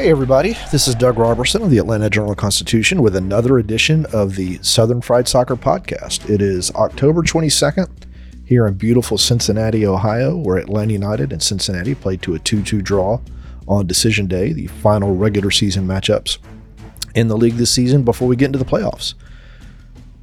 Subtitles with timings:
[0.00, 0.56] Hey, everybody.
[0.72, 5.02] This is Doug Roberson of the Atlanta Journal Constitution with another edition of the Southern
[5.02, 6.30] Fried Soccer Podcast.
[6.30, 7.86] It is October 22nd
[8.46, 12.80] here in beautiful Cincinnati, Ohio, where Atlanta United and Cincinnati played to a 2 2
[12.80, 13.20] draw
[13.68, 16.38] on decision day, the final regular season matchups
[17.14, 19.12] in the league this season before we get into the playoffs.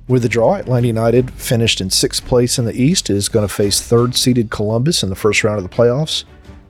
[0.07, 3.53] With the draw, Atlanta United finished in sixth place in the East, is going to
[3.53, 6.23] face third seeded Columbus in the first round of the playoffs.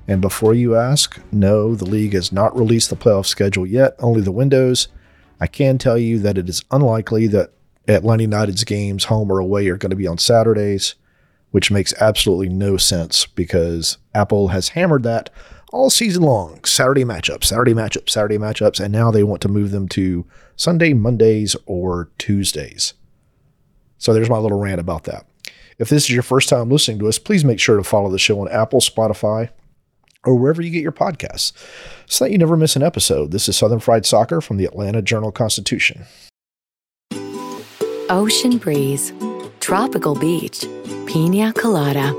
[0.07, 4.21] And before you ask, no, the league has not released the playoff schedule yet, only
[4.21, 4.87] the windows.
[5.39, 7.51] I can tell you that it is unlikely that
[7.87, 10.95] Atlanta United's games, home or away, are going to be on Saturdays,
[11.51, 15.29] which makes absolutely no sense because Apple has hammered that
[15.71, 16.63] all season long.
[16.63, 20.93] Saturday matchups, Saturday matchups, Saturday matchups, and now they want to move them to Sunday,
[20.93, 22.93] Mondays, or Tuesdays.
[23.97, 25.25] So there's my little rant about that.
[25.77, 28.17] If this is your first time listening to us, please make sure to follow the
[28.17, 29.49] show on Apple, Spotify,
[30.27, 31.53] or wherever you get your podcasts
[32.05, 33.31] so that you never miss an episode.
[33.31, 36.05] This is Southern Fried Soccer from the Atlanta Journal Constitution.
[38.09, 39.13] Ocean breeze,
[39.59, 40.65] tropical beach,
[41.07, 42.13] pina colada.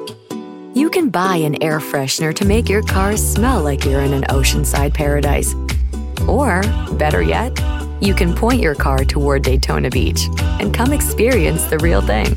[0.74, 4.24] You can buy an air freshener to make your car smell like you're in an
[4.24, 5.54] oceanside paradise.
[6.26, 6.62] Or,
[6.98, 7.58] better yet,
[8.00, 10.28] you can point your car toward Daytona Beach
[10.60, 12.34] and come experience the real thing.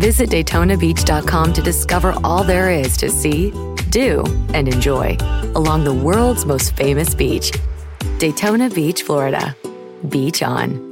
[0.00, 3.52] Visit DaytonaBeach.com to discover all there is to see
[3.92, 5.16] do, and enjoy
[5.54, 7.52] along the world's most famous beach,
[8.18, 9.54] Daytona Beach, Florida.
[10.08, 10.91] Beach on.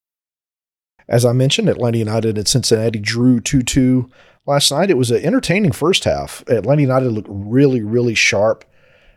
[1.11, 4.09] As I mentioned, Atlanta United and Cincinnati drew 2 2
[4.47, 4.89] last night.
[4.89, 6.41] It was an entertaining first half.
[6.47, 8.63] Atlanta United looked really, really sharp.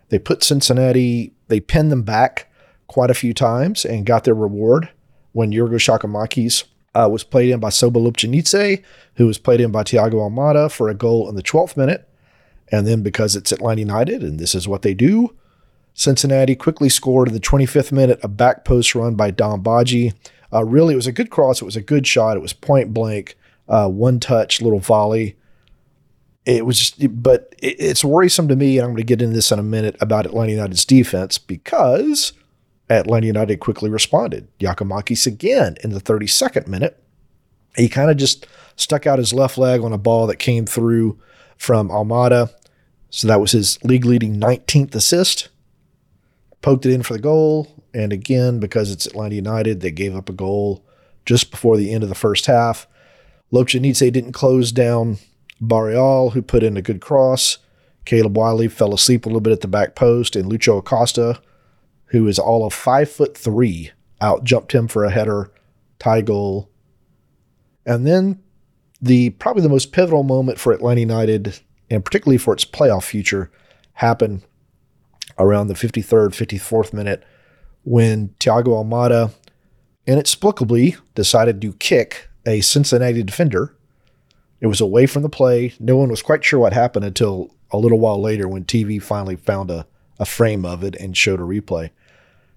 [0.09, 2.51] They put Cincinnati, they pinned them back
[2.89, 4.91] quite a few times and got their reward
[5.33, 6.65] when Giorgos Giakoumakis
[6.97, 8.83] uh, was played in by Lobjanidze,
[9.15, 12.09] who was played in by Thiago Almada for a goal in the 12th minute.
[12.73, 15.37] And then because it's Atlanta United and this is what they do,
[15.93, 20.13] Cincinnati quickly scored in the 25th minute a back post run by Dom Badji
[20.55, 21.61] uh, really, it was a good cross.
[21.61, 22.37] It was a good shot.
[22.37, 23.37] It was point blank,
[23.69, 25.37] uh, one touch, little volley.
[26.47, 29.35] It was just, but it, it's worrisome to me, and I'm going to get into
[29.35, 32.33] this in a minute about Atlanta United's defense because
[32.89, 34.47] Atlanta United quickly responded.
[34.59, 37.03] Giakoumakis again in the 32nd minute.
[37.77, 41.19] He kind of just stuck out his left leg on a ball that came through
[41.57, 42.53] from Almada.
[43.11, 45.49] So that was his league leading 19th assist.
[46.63, 47.74] Poked it in for the goal.
[47.95, 50.85] And again, because it's Atlanta United, they gave up a goal
[51.25, 52.89] just before the end of the first half.
[53.53, 55.19] Lobjanidze didn't close down
[55.61, 57.59] Barreal, who put in a good cross.
[58.05, 61.41] Caleb Wiley fell asleep a little bit at the back post, and Lucho Acosta,
[62.07, 65.51] who is all of five foot three, out jumped him for a header,
[66.01, 66.69] tie goal.
[67.87, 68.43] And then
[69.01, 73.51] the probably the most pivotal moment for Atlanta United, and particularly for its playoff future,
[73.95, 74.43] happened
[75.39, 77.23] around the 53rd, 54th minute
[77.85, 79.33] when Thiago Almada
[80.07, 83.75] inexplicably decided to kick a Cincinnati defender.
[84.61, 85.75] It was away from the play.
[85.79, 89.37] No one was quite sure what happened until a little while later when TV finally
[89.37, 89.87] found a,
[90.19, 91.91] a frame of it and showed a replay.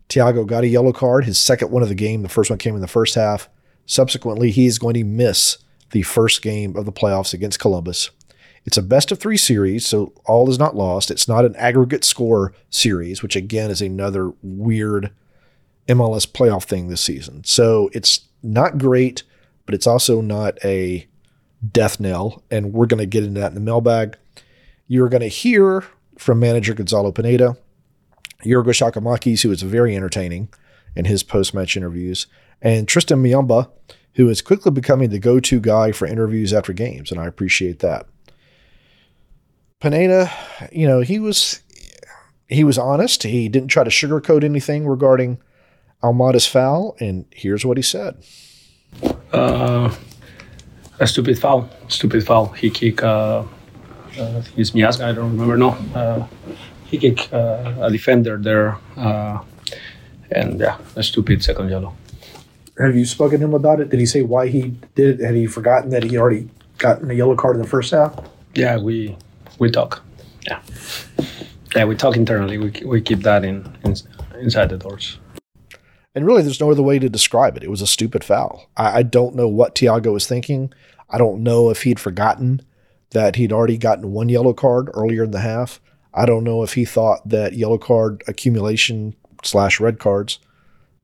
[0.10, 2.22] Thiago got a yellow card, his second one of the game.
[2.22, 3.50] The first one came in the first half.
[3.86, 5.58] Subsequently, he is going to miss
[5.92, 8.10] the first game of the playoffs against Columbus.
[8.66, 11.10] It's a best of three series, so all is not lost.
[11.10, 15.12] It's not an aggregate score series, which again is another weird
[15.88, 17.44] MLS playoff thing this season.
[17.44, 19.24] So it's not great,
[19.66, 21.08] but it's also not a
[21.72, 22.44] death knell.
[22.52, 24.18] And we're going to get into that in the mailbag.
[24.88, 25.86] You're going to hear
[26.18, 27.58] from manager Gonzalo Pineda,
[28.44, 30.50] Giorgos Giakoumakis, who is very entertaining
[30.96, 32.28] in his post match interviews,
[32.62, 33.70] and Tristan Muyumba,
[34.16, 37.12] who is quickly becoming the go to guy for interviews after games.
[37.12, 38.08] And I appreciate that.
[39.80, 40.32] Pineda,
[40.72, 41.62] you know, he was
[42.48, 43.24] he was honest.
[43.24, 45.40] He didn't try to sugarcoat anything regarding
[46.04, 48.24] Almada's foul, and here's what he said.
[49.32, 49.94] Uh,
[51.00, 51.70] a stupid foul.
[51.90, 52.48] Stupid foul.
[52.48, 53.04] He kicked.
[53.04, 53.44] Uh,
[54.18, 55.06] uh, it's Miazga.
[55.06, 55.58] I don't remember.
[55.58, 55.70] No.
[55.94, 56.26] Uh,
[56.86, 59.44] he kicked uh, a defender there, uh,
[60.32, 61.96] and yeah, a stupid second yellow.
[62.80, 63.90] Have you spoken to him about it?
[63.90, 65.26] Did he say why he did it?
[65.26, 68.16] Had he forgotten that he already gotten a yellow card in the first half?
[68.54, 69.18] Yeah, we
[69.60, 70.04] we talk.
[70.46, 70.62] Yeah.
[71.76, 72.58] Yeah, we talk internally.
[72.58, 73.96] We, we keep that in, in
[74.40, 75.20] inside the doors.
[76.16, 77.64] And really, there's no other way to describe it.
[77.64, 78.70] It was a stupid foul.
[78.76, 80.74] I, I don't know what Thiago was thinking.
[81.10, 82.62] I don't know if he'd forgotten
[83.12, 85.80] that he'd already gotten one yellow card earlier in the half.
[86.14, 90.40] I don't know if he thought that yellow card accumulation slash red cards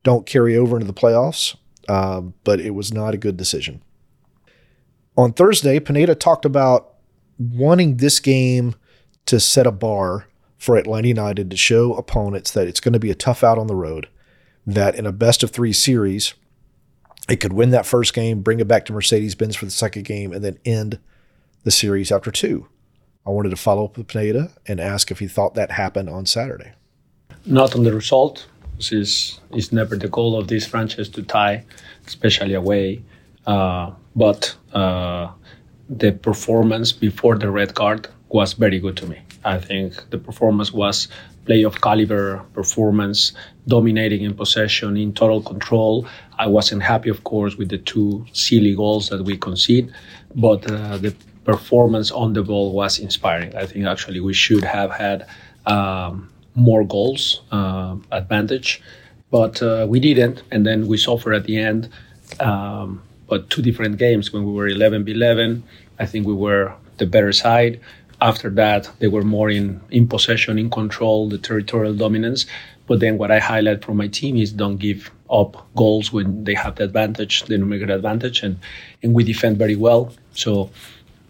[0.02, 1.56] don't carry over into the playoffs,
[1.88, 3.82] um, but it was not a good decision.
[5.16, 6.93] On Thursday, Pineda talked about
[7.38, 8.74] wanting this game
[9.26, 10.26] to set a bar
[10.58, 13.66] for Atlanta United to show opponents that it's going to be a tough out on
[13.66, 14.08] the road,
[14.66, 16.34] that in a best of three series,
[17.28, 20.04] it could win that first game, bring it back to Mercedes Benz for the second
[20.04, 20.98] game, and then end
[21.64, 22.68] the series after two.
[23.26, 26.26] I wanted to follow up with Pineda and ask if he thought that happened on
[26.26, 26.72] Saturday.
[27.46, 28.46] Not on the result.
[28.76, 31.64] This is, is never the goal of this franchise to tie,
[32.06, 33.02] especially away.
[33.46, 35.30] Uh, but uh,
[35.88, 39.18] the performance before the red card was very good to me.
[39.44, 41.08] I think the performance was
[41.46, 43.32] playoff caliber performance,
[43.68, 46.06] dominating in possession, in total control.
[46.38, 49.92] I wasn't happy, of course, with the two silly goals that we conceded,
[50.34, 51.14] but uh, the
[51.44, 53.54] performance on the ball was inspiring.
[53.54, 55.26] I think actually we should have had
[55.66, 58.82] um, more goals uh, advantage,
[59.30, 61.90] but uh, we didn't, and then we suffered at the end.
[62.40, 65.62] Um, but two different games when we were 11 11,
[65.98, 67.80] I think we were the better side.
[68.20, 72.46] After that, they were more in, in possession, in control, the territorial dominance.
[72.86, 76.54] But then what I highlight from my team is don't give up goals when they
[76.54, 78.58] have the advantage, the numerical advantage, and,
[79.02, 80.12] and we defend very well.
[80.32, 80.70] So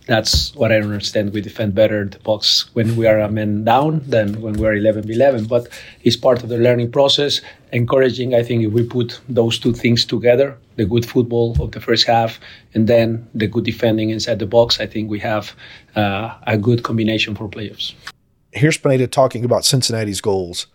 [0.07, 1.33] that's what I understand.
[1.33, 4.75] We defend better the box when we are a man down than when we are
[4.75, 5.47] 11 11.
[5.47, 5.69] But
[6.03, 7.41] it's part of the learning process.
[7.73, 11.81] Encouraging, I think, if we put those two things together the good football of the
[11.81, 12.41] first half
[12.75, 15.55] and then the good defending inside the box, I think we have
[15.95, 17.95] uh, a good combination for playoffs.
[18.53, 20.67] Here's Pineda talking about Cincinnati's goals.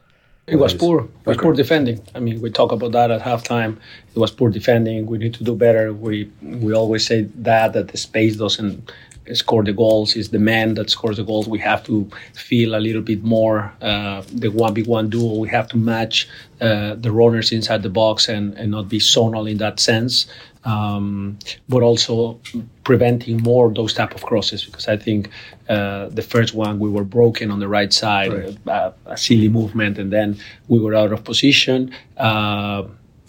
[0.47, 1.01] It was poor.
[1.01, 1.43] It was okay.
[1.43, 2.01] poor defending.
[2.15, 3.77] I mean, we talk about that at halftime.
[4.15, 5.05] It was poor defending.
[5.05, 5.93] We need to do better.
[5.93, 8.91] We we always say that that the space doesn't
[9.33, 10.15] score the goals.
[10.15, 11.47] It's the man that scores the goals.
[11.47, 15.39] We have to feel a little bit more uh, the one v one duel.
[15.39, 16.27] We have to match
[16.61, 20.27] uh, the runners inside the box and, and not be zonal in that sense.
[20.65, 21.39] Um,
[21.69, 22.37] but also
[22.83, 25.29] preventing more those type of crosses because I think
[25.69, 28.67] uh, the first one we were broken on the right side, right.
[28.67, 30.37] Uh, a silly movement, and then
[30.67, 31.95] we were out of position.
[32.17, 32.83] Uh,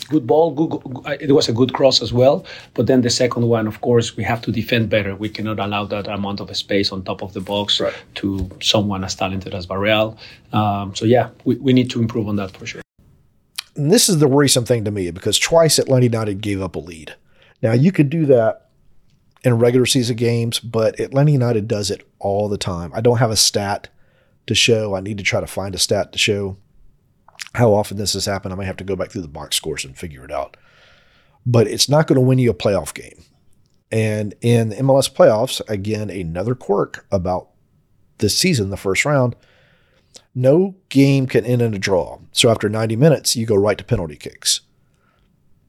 [0.04, 0.52] good ball.
[0.52, 2.44] Good, it was a good cross as well.
[2.74, 5.14] But then the second one, of course, we have to defend better.
[5.14, 7.94] We cannot allow that amount of space on top of the box right.
[8.16, 10.16] to someone as talented as Barreal.
[10.52, 12.82] Um, so yeah, we, we need to improve on that for sure.
[13.76, 16.80] And this is the worrisome thing to me because twice Atlanta United gave up a
[16.80, 17.14] lead.
[17.62, 18.68] Now you could do that
[19.42, 22.92] in regular season games, but Atlanta United does it all the time.
[22.94, 23.88] I don't have a stat
[24.46, 24.94] to show.
[24.94, 26.56] I need to try to find a stat to show
[27.54, 28.52] how often this has happened.
[28.52, 30.56] I might have to go back through the box scores and figure it out.
[31.44, 33.24] But it's not going to win you a playoff game.
[33.90, 37.48] And in the MLS playoffs, again, another quirk about
[38.18, 39.34] this season, the first round,
[40.34, 42.20] no game can end in a draw.
[42.32, 44.60] So after 90 minutes, you go right to penalty kicks.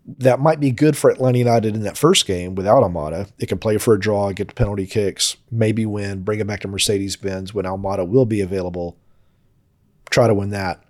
[0.05, 3.31] That might be good for Atlanta United in that first game without Almada.
[3.39, 6.59] It can play for a draw, get to penalty kicks, maybe win, bring it back
[6.61, 8.97] to Mercedes Benz when Almada will be available.
[10.09, 10.83] Try to win that.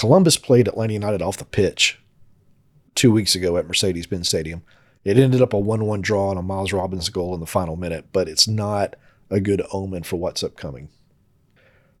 [0.00, 2.00] Columbus played Atlanta United off the pitch
[2.94, 4.62] two weeks ago at Mercedes Benz Stadium.
[5.04, 7.76] It ended up a 1 1 draw on a Miles Robinson goal in the final
[7.76, 8.96] minute, but it's not
[9.28, 10.88] a good omen for what's upcoming.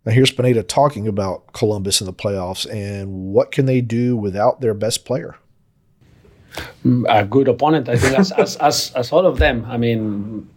[0.06, 4.62] Now, here's Pineda talking about Columbus in the playoffs and what can they do without
[4.62, 5.36] their best player?
[6.82, 9.66] Mm, a good opponent, I think, as, as, as, as all of them.
[9.68, 10.48] I mean,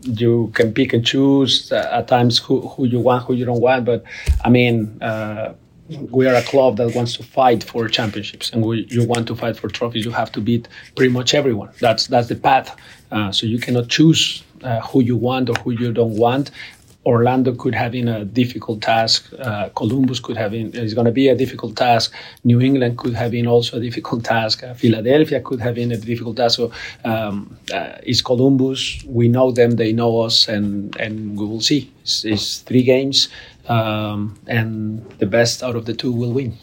[0.00, 3.84] you can pick and choose at times who, who you want, who you don't want.
[3.84, 4.02] But
[4.42, 5.52] I mean, uh,
[5.88, 9.36] we are a club that wants to fight for championships, and we, you want to
[9.36, 10.04] fight for trophies.
[10.04, 11.70] You have to beat pretty much everyone.
[11.80, 12.76] That's that's the path.
[13.10, 16.50] Uh, so you cannot choose uh, who you want or who you don't want.
[17.06, 19.30] Orlando could have been a difficult task.
[19.38, 22.14] Uh, Columbus could have been is going to be a difficult task.
[22.44, 24.64] New England could have been also a difficult task.
[24.64, 26.56] Uh, Philadelphia could have been a difficult task.
[26.56, 26.72] So
[27.04, 29.04] um, uh, it's Columbus.
[29.06, 29.72] We know them.
[29.72, 31.92] They know us, and and we will see.
[32.02, 33.28] It's, it's three games
[33.68, 36.56] um, and the best out of the two will win.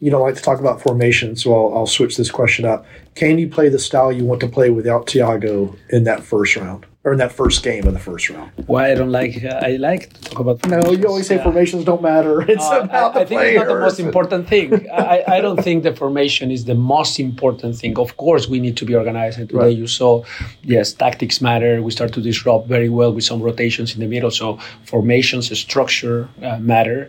[0.00, 2.86] You don't like to talk about formation, so I'll, I'll switch this question up.
[3.14, 6.86] Can you play the style you want to play without Thiago in that first round?
[7.08, 8.50] Or in that first game of the first round?
[8.66, 10.56] Why I don't like uh, I like to talk about.
[10.68, 11.48] No, you always say Yeah.
[11.48, 12.34] formations don't matter.
[12.54, 14.68] It's Uh, about I, the I think it's not the most important thing.
[15.16, 17.92] I, I don't think the formation is the most important thing.
[18.06, 19.36] Of course, we need to be organized.
[19.40, 19.80] And today Right.
[19.82, 20.10] you saw,
[20.74, 21.72] yes, tactics matter.
[21.86, 24.30] We start to disrupt very well with some rotations in the middle.
[24.40, 24.46] So
[24.92, 27.00] formations, structure uh, matter.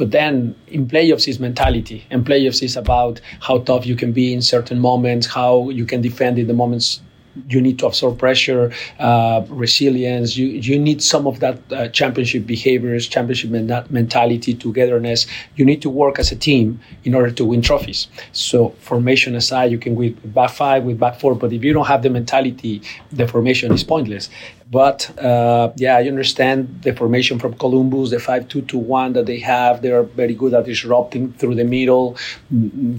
[0.00, 0.34] But then
[0.76, 3.14] in playoffs is mentality, and playoffs is about
[3.46, 7.00] how tough you can be in certain moments, how you can defend in the moments
[7.48, 10.36] you need to absorb pressure, uh, resilience.
[10.36, 15.26] You you need some of that uh, championship behaviors, championship men- mentality, togetherness.
[15.56, 18.08] You need to work as a team in order to win trophies.
[18.32, 21.86] So formation aside, you can win back five, with back four, but if you don't
[21.86, 24.28] have the mentality, the formation is pointless.
[24.68, 29.80] But uh, yeah, I understand the formation from Columbus, the five-two-two-one that they have.
[29.80, 32.16] They are very good at disrupting through the middle.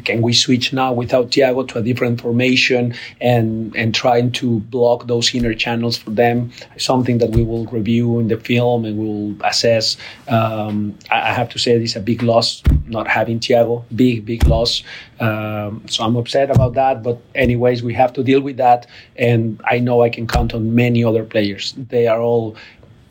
[0.06, 5.08] Can we switch now without Thiago to a different formation and and trying to block
[5.08, 6.52] those inner channels for them?
[6.78, 9.98] Something that we will review in the film and we will assess.
[10.30, 13.84] Um, I, I have to say this is a big loss not having Thiago.
[13.94, 14.84] Big big loss.
[15.20, 17.04] Um, so I'm upset about that.
[17.04, 18.88] But anyways, we have to deal with that.
[19.16, 21.74] And I know I can count on many other players.
[21.78, 22.56] They are all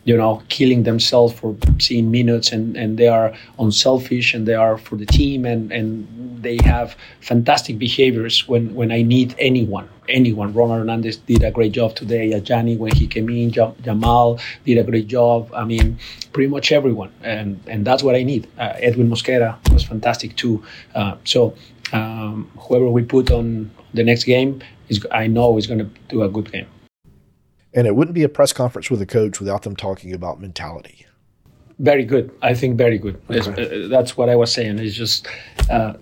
[0.06, 4.78] you know, killing themselves for seeing minutes and, and they are unselfish and they are
[4.78, 6.06] for the team and, and
[6.42, 9.88] they have fantastic behaviors when, when I need anyone.
[10.08, 10.54] Anyone.
[10.54, 12.30] Ron Hernandez did a great job today.
[12.30, 15.50] Ajani when he came in, Jamal did a great job.
[15.52, 15.98] I mean,
[16.32, 17.12] pretty much everyone.
[17.22, 18.46] And and that's what I need.
[18.56, 20.62] Uh, Edwin Mosquera was fantastic too.
[20.94, 21.56] Uh, so
[21.92, 26.22] um, whoever we put on the next game is I know is going to do
[26.22, 26.68] a good game.
[27.76, 31.06] And it wouldn't be a press conference with a coach without them talking about mentality.
[31.78, 32.30] Very good.
[32.42, 33.20] I think very good.
[33.28, 34.78] It's- uh, that's what I was saying.
[34.78, 35.28] It's just
[35.70, 35.92] uh,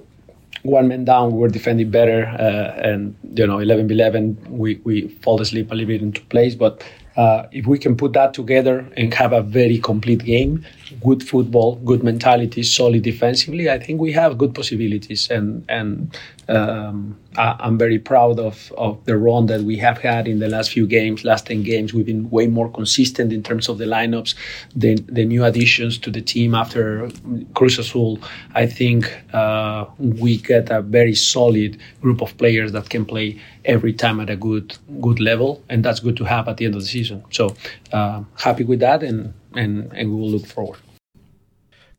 [0.62, 5.08] one man down, we were defending better, uh, and you know, 11 11, we we
[5.22, 6.54] fall asleep a little bit into place.
[6.54, 6.84] But
[7.16, 10.64] uh, if we can put that together and have a very complete game,
[11.02, 15.30] good football, good mentality, solid defensively, I think we have good possibilities.
[15.30, 16.16] And and
[16.48, 20.48] um, I, I'm very proud of of the run that we have had in the
[20.48, 21.94] last few games, last 10 games.
[21.94, 24.34] We've been way more consistent in terms of the lineups,
[24.74, 27.10] the the new additions to the team after
[27.54, 28.18] Cruz Azul.
[28.54, 33.92] I think uh, we get a very solid group of players that can play every
[33.92, 36.82] time at a good good level, and that's good to have at the end of
[36.82, 37.24] the season.
[37.30, 37.56] So
[37.92, 40.78] uh, happy with that, and and and we will look forward.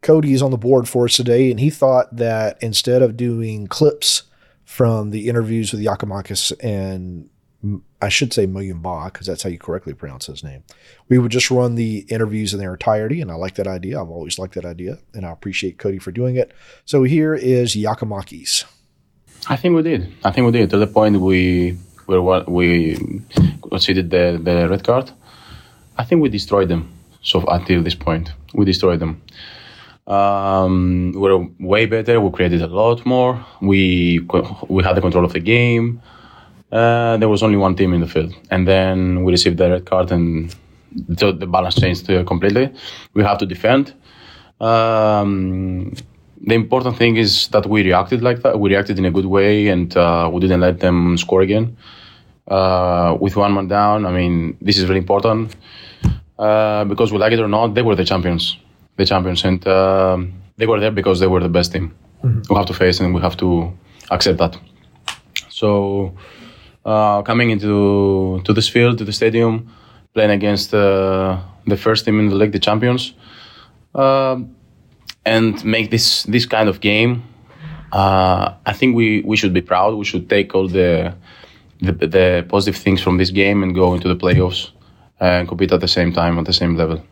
[0.02, 3.68] Cody is on the board for us today, and he thought that instead of doing
[3.68, 4.24] clips
[4.64, 7.30] from the interviews with Giakoumakis and
[8.02, 10.64] I should say Muyumba, because that's how you correctly pronounce his name,
[11.10, 13.22] we would just run the interviews in their entirety.
[13.22, 14.00] And I like that idea.
[14.00, 16.52] I've always liked that idea, and I appreciate Cody for doing it.
[16.86, 18.66] So here is Giakoumakis.
[19.48, 20.12] I think we did.
[20.24, 22.98] I think we did to the point we we were we
[23.70, 25.12] conceded the the red card.
[25.98, 26.95] I think we destroyed them.
[27.26, 29.22] So until this point, we destroyed them.
[30.08, 32.22] Um, we were way better.
[32.22, 33.44] We created a lot more.
[33.62, 34.20] We
[34.70, 36.02] we had the control of the game.
[36.72, 39.86] Uh, there was only one team in the field, and then we received the red
[39.86, 40.56] card, and
[40.92, 42.72] the balance changed completely.
[43.16, 43.94] We have to defend.
[44.62, 45.94] Um,
[46.42, 48.60] the important thing is that we reacted like that.
[48.60, 51.76] We reacted in a good way, and uh, we didn't let them score again.
[52.48, 55.56] Uh, with one man down, I mean, this is very important
[56.38, 58.58] because we like it or not, they were the champions,
[58.98, 61.94] the champions, and um they were there because they were the best team.
[62.50, 63.74] We have to face and we have to
[64.10, 64.58] accept that.
[65.50, 66.16] So,
[66.86, 69.70] uh, coming into to this field, to the stadium,
[70.14, 73.14] playing against uh, the first team in the league, the champions,
[75.26, 77.24] and make this this kind of game.
[77.92, 79.96] Uh, I think we, we should be proud.
[79.96, 81.14] We should take all the,
[81.82, 84.72] the the positive things from this game and go into the playoffs
[85.20, 87.04] and compete at the same time at the same level.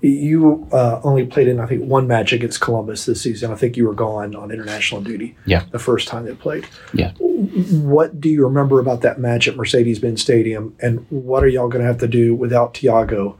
[0.00, 3.50] You uh, only played in, I think, one match against Columbus this season.
[3.50, 5.64] I think you were gone on international duty Yeah.
[5.72, 6.68] the first time they played.
[6.94, 7.12] Yeah.
[7.18, 10.76] What do you remember about that match at Mercedes Benz Stadium?
[10.80, 13.36] And what are y'all going to have to do without Thiago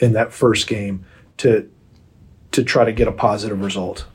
[0.00, 1.04] in that first game
[1.38, 1.70] to
[2.52, 4.06] to try to get a positive result?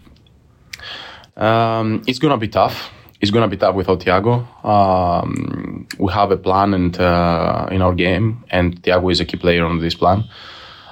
[1.37, 2.91] Um, it's gonna be tough.
[3.21, 4.45] It's gonna be tough without Thiago.
[4.65, 9.37] Um, we have a plan and uh, in our game, and Thiago is a key
[9.37, 10.25] player on this plan.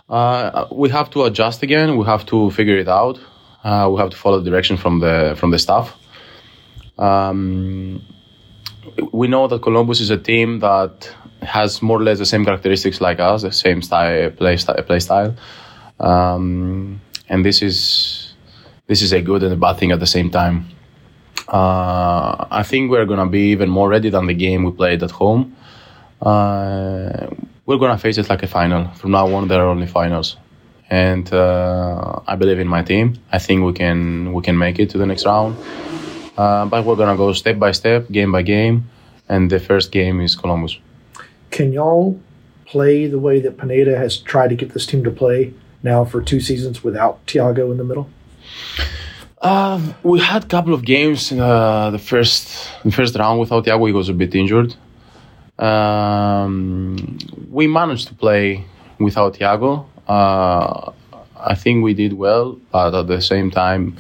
[0.10, 1.98] Uh, we have to adjust again.
[1.98, 3.20] We have to figure it out.
[3.64, 5.96] Uh, we have to follow the direction from the from the staff.
[6.98, 8.02] Um,
[9.12, 11.10] we know that Columbus is a team that
[11.42, 14.82] has more or less the same characteristics like us, the same style play style.
[14.84, 15.36] Play style.
[16.00, 18.34] Um, and this is
[18.88, 20.68] this is a good and a bad thing at the same time.
[21.48, 25.12] Uh, I think we're gonna be even more ready than the game we played at
[25.12, 25.56] home.
[26.22, 27.28] Uh,
[27.66, 28.90] we're gonna face it like a final.
[28.92, 30.38] From now on, there are only finals,
[30.90, 33.16] and uh, I believe in my team.
[33.32, 35.58] I think we can we can make it to the next round.
[36.38, 38.90] Uh, but we're gonna go step by step, game by game,
[39.28, 40.78] and the first game is Columbus.
[41.52, 42.20] Can y'all
[42.66, 46.22] play the way that Pineda has tried to get this team to play now for
[46.22, 48.10] two seasons without Thiago in the middle?
[49.44, 53.66] Uh, we had a couple of games in uh, the first the first round without
[53.66, 53.86] Thiago.
[53.88, 54.74] He was a bit injured.
[55.60, 57.18] Um,
[57.52, 58.64] we managed to play
[59.00, 59.86] without Thiago.
[60.08, 60.92] Uh,
[61.36, 63.98] I think we did well, but at the same time,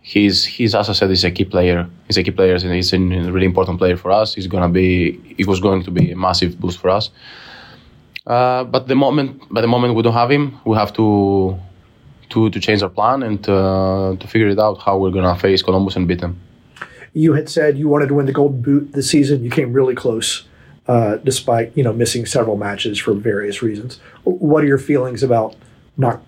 [0.00, 1.88] he's he's as I said, he's a key player.
[2.06, 4.32] He's a key player, and he's a really important player for us.
[4.36, 5.34] He's gonna be.
[5.38, 7.10] It was going to be a massive boost for us.
[8.28, 11.58] Uh, but the moment, by the moment we don't have him, we have to
[12.32, 15.62] to to change our plan and uh, to figure it out how we're gonna face
[15.62, 16.34] Columbus and beat them.
[17.14, 19.44] You had said you wanted to win the Golden Boot this season.
[19.44, 20.44] You came really close,
[20.88, 24.00] uh, despite you know missing several matches for various reasons.
[24.24, 25.54] What are your feelings about
[25.96, 26.22] not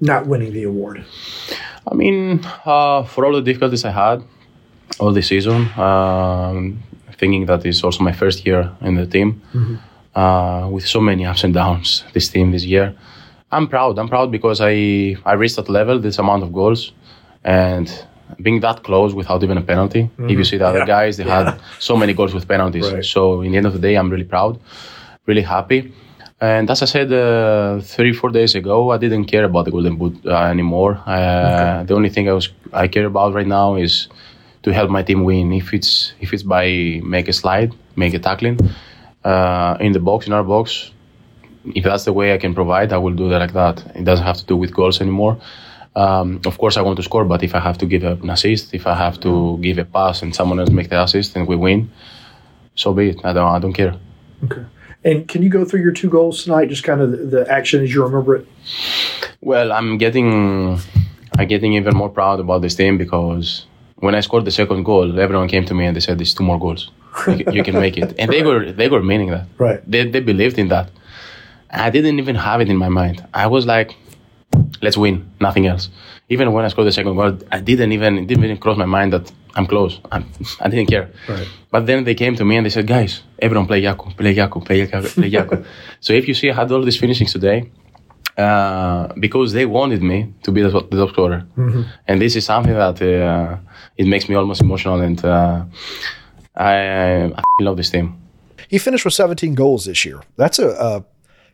[0.00, 1.04] not winning the award?
[1.90, 4.22] I mean, uh, for all the difficulties I had
[4.98, 6.82] all this season, um,
[7.18, 9.40] thinking that it's also my first year in the team.
[9.54, 9.76] Mm-hmm
[10.16, 12.96] uh, with so many ups and downs this team this year.
[13.52, 13.98] I'm proud.
[13.98, 16.92] I'm proud because I I reached that level, this amount of goals,
[17.44, 17.88] and
[18.42, 20.02] being that close without even a penalty.
[20.02, 20.24] Mm-hmm.
[20.24, 20.44] If you mm-hmm.
[20.44, 20.86] see the other yeah.
[20.86, 21.44] guys, they yeah.
[21.44, 22.92] had so many goals with penalties.
[22.92, 23.04] Right.
[23.04, 24.58] So in the end of the day, I'm really proud,
[25.26, 25.92] really happy.
[26.40, 29.96] And as I said uh, three, four days ago, I didn't care about the golden
[29.96, 31.00] boot uh, anymore.
[31.06, 31.86] Uh, okay.
[31.86, 34.08] The only thing I was I care about right now is
[34.64, 35.52] to help my team win.
[35.52, 38.58] If it's if it's by make a slide, make a tackling,
[39.24, 40.92] uh, in the box, in our box.
[41.74, 43.96] If that's the way I can provide, I will do that like that.
[43.96, 45.38] It doesn't have to do with goals anymore.
[45.94, 48.74] Um, of course, I want to score, but if I have to give an assist,
[48.74, 51.56] if I have to give a pass and someone else make the assist and we
[51.56, 51.90] win,
[52.74, 53.24] so be it.
[53.24, 53.94] I don't, I don't care.
[54.44, 54.64] Okay.
[55.04, 56.68] And can you go through your two goals tonight?
[56.68, 58.46] Just kind of the, the action as you remember it.
[59.40, 60.78] Well, I'm getting,
[61.38, 65.18] I'm getting even more proud about this team because when I scored the second goal,
[65.18, 66.90] everyone came to me and they said, "There's two more goals."
[67.28, 68.14] you, you can make it.
[68.18, 69.46] And they were they were meaning that.
[69.58, 69.80] Right.
[69.90, 70.90] They they believed in that.
[71.76, 73.24] I didn't even have it in my mind.
[73.34, 73.94] I was like,
[74.82, 75.90] let's win, nothing else.
[76.28, 78.86] Even when I scored the second goal, I didn't even it didn't even cross my
[78.86, 80.00] mind that I'm close.
[80.12, 80.24] I'm,
[80.60, 81.10] I did not care.
[81.28, 81.48] Right.
[81.70, 84.64] But then they came to me and they said, guys, everyone play Yaku, play Yaku,
[84.64, 85.64] play Yaku, play Yaku.
[86.00, 87.70] so if you see, I had all these finishings today.
[88.36, 91.84] Uh, because they wanted me to be the, the top scorer, mm-hmm.
[92.06, 93.56] and this is something that uh,
[93.96, 95.64] it makes me almost emotional and uh,
[96.54, 98.18] I, I love this team.
[98.68, 100.20] He finished with 17 goals this year.
[100.36, 101.00] That's a, uh,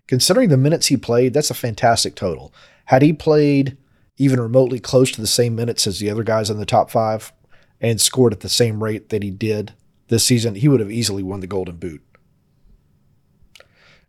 [0.08, 2.52] considering the minutes he played, that's a fantastic total.
[2.86, 3.76] Had he played
[4.18, 7.32] even remotely close to the same minutes as the other guys in the top five
[7.80, 9.72] and scored at the same rate that he did
[10.08, 12.02] this season, he would have easily won the Golden Boot.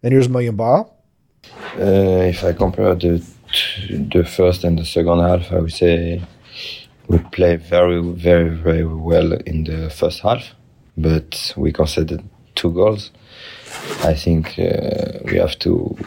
[0.02, 0.90] And here's Muyumba.
[1.78, 3.26] Uh, if I compare the
[3.90, 6.24] the first and the second half, I would say
[7.08, 10.56] we play very, very, very well in the first half
[10.98, 13.12] but we conceded two goals.
[14.04, 15.98] I think uh, we have to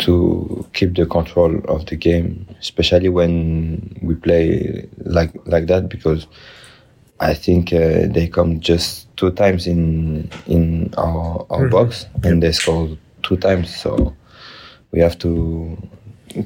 [0.00, 6.26] to keep the control of the game, especially when we play like like that, because
[7.20, 11.70] I think uh, they come just two times in in our our mm-hmm.
[11.70, 13.74] box and they score two times.
[13.74, 14.14] So
[14.92, 15.76] we have to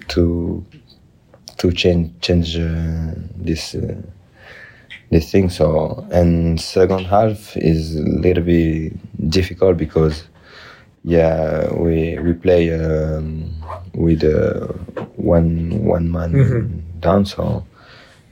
[0.08, 0.64] to
[1.58, 4.00] to change change uh, this uh,
[5.12, 5.50] this thing.
[5.50, 10.24] So and second half is a little bit difficult because
[11.04, 13.50] yeah we we play um,
[13.94, 14.66] with uh,
[15.16, 17.00] one one man mm-hmm.
[17.00, 17.64] down so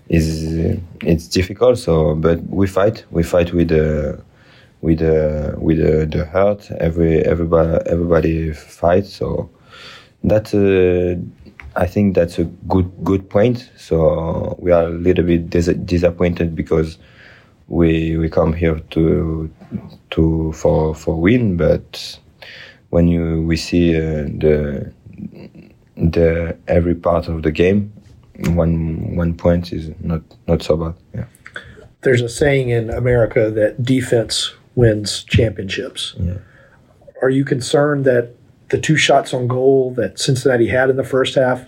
[0.09, 4.21] is it's difficult so but we fight we fight with the
[4.81, 9.51] with the with the, the hurt every everybody everybody fights so
[10.23, 11.19] that uh,
[11.77, 13.71] I think that's a good good point.
[13.77, 16.99] So we are a little bit dis- disappointed because
[17.69, 19.51] we we come here to
[20.11, 22.19] to for for win, but
[22.91, 24.93] when you we see uh, the
[25.97, 27.93] the every part of the game,
[28.49, 30.95] one one point is not not so bad.
[31.15, 31.25] Yeah.
[32.03, 36.15] There's a saying in America that defense wins championships.
[36.19, 36.39] Yeah.
[37.23, 38.35] Are you concerned that
[38.71, 41.67] the two shots on goal that Cincinnati had in the first half,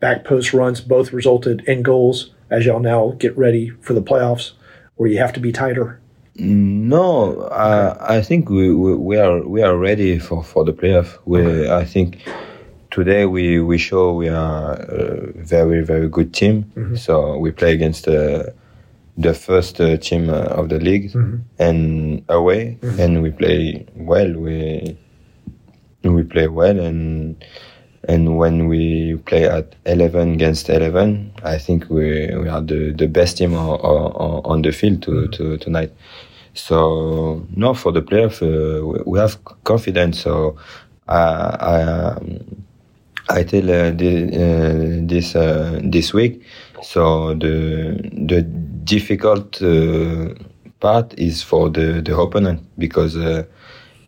[0.00, 4.52] back post runs, both resulted in goals as y'all now get ready for the playoffs
[4.96, 5.98] where you have to be tighter?
[6.34, 11.18] No, uh, I think we, we, we, are we are ready for, for the playoff.
[11.24, 11.72] We, okay.
[11.72, 12.22] I think
[12.90, 16.64] today we, we show we are a very very good team.
[16.74, 16.96] Mm-hmm.
[16.96, 18.54] So we play against a,
[19.18, 21.14] the first uh, team uh, of the league
[21.58, 24.32] and away, and we play well.
[24.32, 24.96] We
[26.04, 27.42] we play well, and
[28.08, 33.06] and when we play at 11 against 11, I think we we are the, the
[33.06, 35.92] best team on, on, on the field to, to tonight.
[36.54, 40.20] So no, for the playoff, uh, we- have confidence.
[40.20, 40.56] So
[41.08, 42.64] I I, um,
[43.28, 44.12] I tell uh, the,
[44.44, 46.42] uh, this uh, this week.
[46.82, 50.34] So the the difficult uh,
[50.80, 53.44] part is for the the opponent because uh,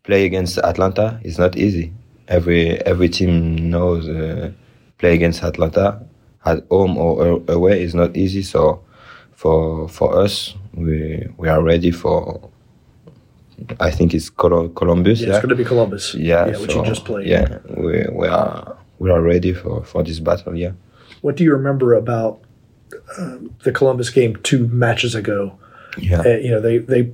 [0.05, 1.93] play against Atlanta is not easy.
[2.29, 4.53] Every every team knows uh,
[4.99, 6.01] play against Atlanta
[6.45, 8.43] at home or away is not easy.
[8.43, 8.85] So
[9.33, 12.49] for for us, we we are ready for.
[13.79, 15.21] I think it's Col- Columbus.
[15.21, 16.15] Yeah, it's going to be Columbus.
[16.15, 17.27] Yeah, which so, you just played.
[17.27, 20.57] Yeah, we we are we are ready for for this battle.
[20.57, 20.73] Yeah.
[21.21, 22.41] What do you remember about
[23.19, 25.59] um, the Columbus game two matches ago?
[25.97, 26.21] Yeah.
[26.21, 27.13] Uh, you know, they they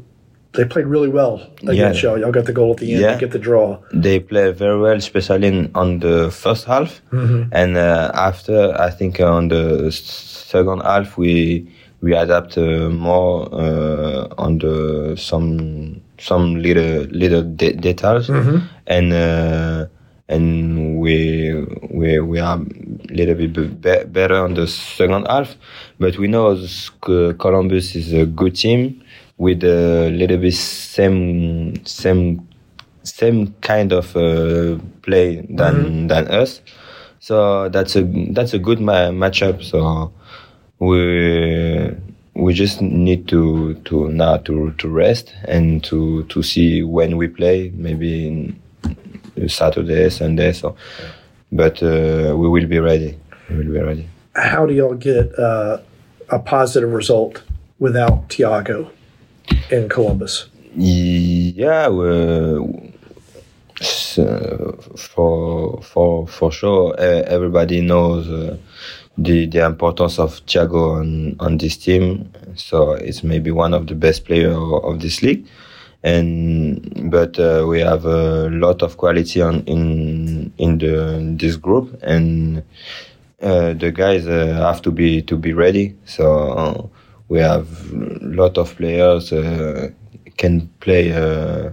[0.52, 2.10] they played really well against Yeah.
[2.10, 2.18] y'all.
[2.20, 3.12] Y'all got the goal at the end Yeah.
[3.14, 3.78] to get the draw.
[3.92, 9.20] they play very well, especially in, on the first half, and uh, after I think
[9.20, 11.66] on the second half we
[12.02, 18.28] we adapt uh, more uh, on the some some little little de- details,
[18.86, 19.86] and uh,
[20.28, 21.54] and we
[21.90, 25.56] we we are a little bit be- better on the second half,
[25.98, 26.56] but we know
[27.38, 29.02] Columbus is a good team
[29.40, 32.46] with a little bit same same
[33.02, 36.60] same kind of uh, play than than us.
[37.20, 39.64] So that's a that's a good ma- matchup.
[39.64, 40.12] So
[40.78, 41.90] we
[42.34, 47.26] we just need to to now to to rest and to to see when we
[47.26, 47.72] play.
[47.74, 50.52] Maybe in Saturday, Sunday.
[50.52, 50.76] So,
[51.50, 53.18] but uh, we will be ready.
[53.48, 54.06] We will be ready.
[54.34, 55.78] How do y'all get uh,
[56.28, 57.42] a positive result
[57.78, 58.90] without Thiago
[59.70, 60.46] in Columbus?
[60.74, 61.88] Yeah,
[63.80, 68.56] so for for for sure, uh, everybody knows uh,
[69.16, 72.30] the the importance of Thiago on on this team.
[72.56, 75.46] So it's maybe one of the best players of this league,
[76.02, 81.98] and but uh, we have a lot of quality on in in the this group,
[82.02, 82.62] and
[83.40, 85.96] uh, the guys uh, have to be to be ready.
[86.04, 86.86] So uh,
[87.30, 89.88] we have lot of players uh,
[90.36, 91.70] can play uh,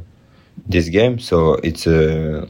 [0.68, 1.20] this game.
[1.20, 2.48] So it's a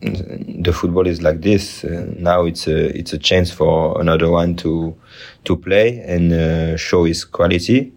[0.00, 1.84] the football is like this.
[1.84, 4.96] Uh, now it's a it's a chance for another one to
[5.44, 7.92] to play and uh, show his quality.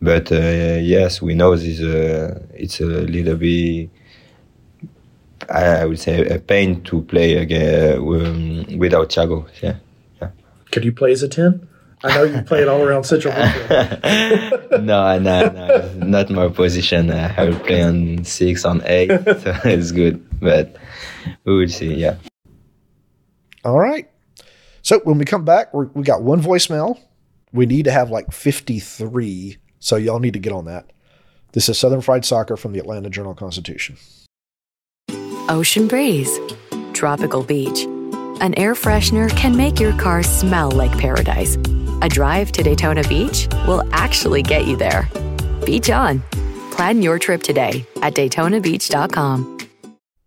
[0.00, 1.80] But uh, yes, we know this.
[1.80, 3.90] Uh, it's a little bit.
[5.48, 9.46] I would say a pain to play again um, without Thiago.
[9.60, 9.76] Yeah.
[10.70, 11.66] Could you play as a 10?
[12.02, 14.70] I know you played all around Central midfield.
[14.82, 17.10] no, no, no, not my position.
[17.10, 20.26] Uh, I will play on six, on eight, so it's good.
[20.40, 20.76] But
[21.44, 21.94] we will see.
[21.94, 22.16] Yeah.
[23.64, 24.10] All right.
[24.82, 26.98] So when we come back, we're, we got one voicemail.
[27.52, 29.58] We need to have like 53.
[29.78, 30.92] So y'all need to get on that.
[31.52, 33.96] This is Southern Fried Soccer from the Atlanta Journal Constitution.
[35.48, 36.38] Ocean breeze,
[36.92, 37.84] tropical beach.
[38.40, 41.58] An air freshener can make your car smell like paradise.
[42.02, 45.08] A drive to Daytona Beach will actually get you there.
[45.66, 46.22] Beach on.
[46.70, 49.58] Plan your trip today at DaytonaBeach.com.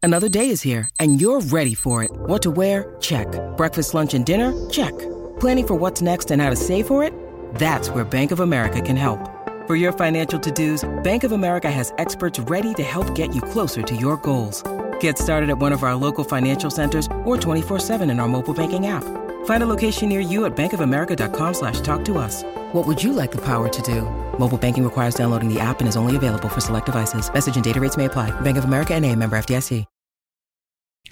[0.03, 2.11] Another day is here, and you're ready for it.
[2.13, 2.95] What to wear?
[2.99, 3.27] Check.
[3.55, 4.53] Breakfast, lunch, and dinner?
[4.69, 4.91] Check.
[5.39, 7.13] Planning for what's next and how to save for it?
[7.55, 9.29] That's where Bank of America can help.
[9.65, 13.41] For your financial to dos, Bank of America has experts ready to help get you
[13.41, 14.61] closer to your goals.
[14.99, 18.87] Get started at one of our local financial centers or 24-7 in our mobile banking
[18.87, 19.05] app.
[19.45, 22.43] Find a location near you at bankofamerica.com slash talk to us.
[22.73, 24.01] What would you like the power to do?
[24.37, 27.33] Mobile banking requires downloading the app and is only available for select devices.
[27.33, 28.31] Message and data rates may apply.
[28.41, 29.85] Bank of America and a member FDIC.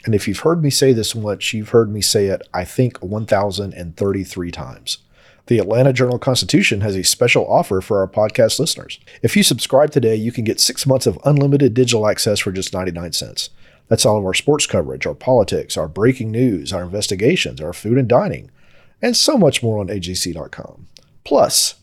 [0.05, 2.97] And if you've heard me say this once, you've heard me say it, I think,
[2.99, 4.97] 1,033 times.
[5.47, 8.99] The Atlanta Journal Constitution has a special offer for our podcast listeners.
[9.21, 12.73] If you subscribe today, you can get six months of unlimited digital access for just
[12.73, 13.49] 99 cents.
[13.91, 17.97] That's all of our sports coverage, our politics, our breaking news, our investigations, our food
[17.97, 18.49] and dining,
[19.01, 20.87] and so much more on AJC.com.
[21.25, 21.75] Plus,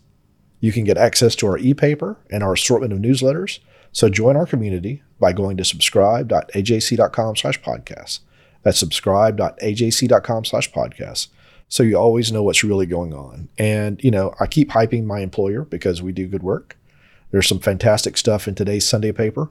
[0.59, 3.59] you can get access to our e-paper and our assortment of newsletters.
[3.93, 8.21] So join our community by going to subscribe.ajc.com slash podcast.
[8.63, 11.29] That's subscribe.ajc.com slash podcast.
[11.69, 13.51] So you always know what's really going on.
[13.59, 16.79] And, you know, I keep hyping my employer because we do good work.
[17.33, 19.51] There's some fantastic stuff in today's Sunday paper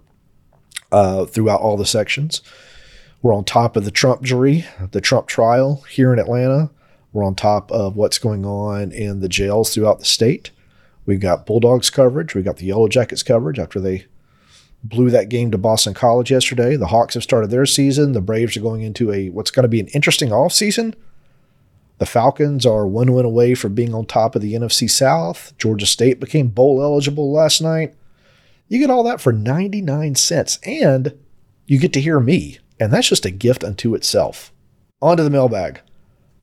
[0.91, 2.41] uh, throughout all the sections.
[3.21, 6.69] We're on top of the Trump jury, the Trump trial here in Atlanta.
[7.13, 10.52] We're on top of what's going on in the jails throughout the state.
[11.06, 12.36] We've got Bulldogs coverage.
[12.36, 14.06] We've got the Yellow Jackets coverage after they
[14.84, 16.76] blew that game to Boston College yesterday.
[16.76, 18.12] The Hawks have started their season.
[18.12, 20.93] The Braves are going into a what's going to be an interesting offseason.
[21.97, 25.54] The Falcons are one win away from being on top of the NFC South.
[25.58, 27.95] Georgia State became bowl eligible last night.
[28.67, 31.17] You get all that for 99 cents and
[31.65, 32.60] you get to hear me.
[32.80, 34.51] And that's just a gift unto itself.
[35.01, 35.82] On to the mailbag.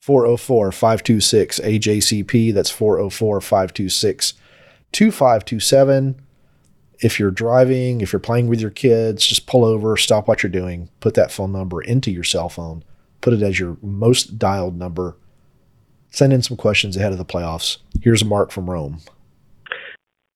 [0.00, 2.52] 404 526 AJCP.
[2.52, 4.34] That's 404 526
[4.92, 6.20] 2527.
[7.00, 10.50] If you're driving, if you're playing with your kids, just pull over, stop what you're
[10.50, 12.84] doing, put that phone number into your cell phone,
[13.20, 15.16] put it as your most dialed number.
[16.10, 17.78] Send in some questions ahead of the playoffs.
[18.00, 19.00] Here's a Mark from Rome.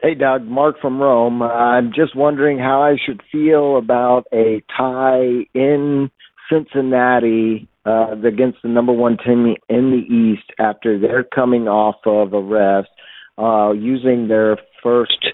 [0.01, 1.43] Hey, Doug, Mark from Rome.
[1.43, 6.09] I'm just wondering how I should feel about a tie in
[6.49, 12.33] Cincinnati uh, against the number one team in the East after they're coming off of
[12.33, 12.91] a rest,
[13.39, 15.27] uh, using their first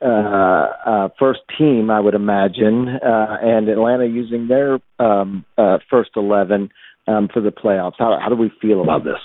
[0.00, 6.10] uh, uh, first team, I would imagine, uh, and Atlanta using their um, uh, first
[6.14, 6.70] eleven
[7.08, 7.94] um, for the playoffs.
[7.98, 9.18] How, how do we feel about this?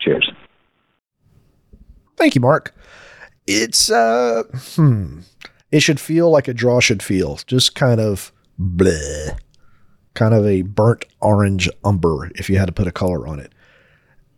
[0.00, 0.28] Cheers.
[2.16, 2.74] Thank you, Mark.
[3.46, 5.20] It's uh, hmm.
[5.70, 9.36] It should feel like a draw should feel, just kind of bleh,
[10.14, 13.52] kind of a burnt orange umber if you had to put a color on it.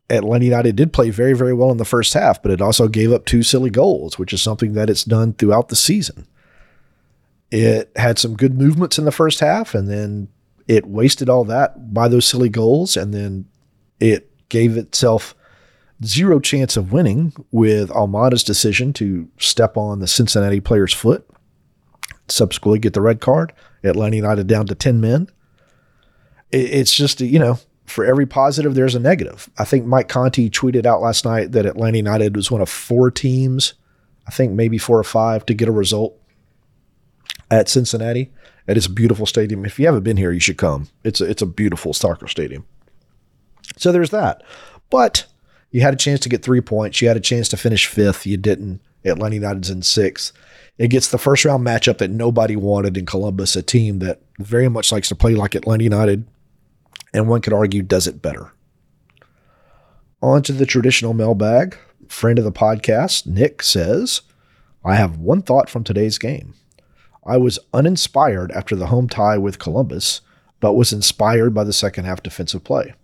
[0.09, 3.13] Atlanta United did play very, very well in the first half, but it also gave
[3.13, 6.27] up two silly goals, which is something that it's done throughout the season.
[7.51, 10.29] It had some good movements in the first half, and then
[10.69, 13.47] it wasted all that by those silly goals, and then
[14.01, 15.35] it gave itself
[16.05, 21.29] zero chance of winning with Almada's decision to step on the Cincinnati player's foot,
[22.29, 23.53] subsequently get the red card.
[23.85, 25.29] Atlanta United down to 10 men.
[26.51, 29.49] It's just, you know, for every positive, there's a negative.
[29.59, 33.11] I think Mike Conti tweeted out last night that Atlanta United was one of four
[33.11, 33.75] teams,
[34.27, 36.19] I think maybe four or five, to get a result
[37.51, 38.33] at Cincinnati.
[38.67, 39.65] It is a beautiful stadium.
[39.65, 40.89] If you haven't been here, you should come.
[41.05, 42.67] It's a, it's a beautiful soccer stadium.
[43.77, 44.43] So there's that.
[44.91, 45.27] But
[45.71, 47.01] you had a chance to get three points.
[47.01, 48.27] You had a chance to finish fifth.
[48.27, 48.81] You didn't.
[49.05, 50.33] Atlanta United's in sixth.
[50.79, 54.69] It gets the first round matchup that nobody wanted in Columbus, a team that very
[54.69, 56.27] much likes to play like Atlanta United
[57.17, 58.53] and one could argue does it better.
[60.21, 61.77] On to the traditional mailbag.
[62.09, 64.21] Friend of the podcast, Nick says,
[64.85, 66.55] I have one thought from today's game.
[67.27, 70.21] I was uninspired after the home tie with Columbus,
[70.61, 72.95] but was inspired by the second half defensive play.